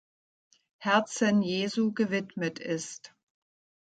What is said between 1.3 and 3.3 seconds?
Jesu gewidmet ist.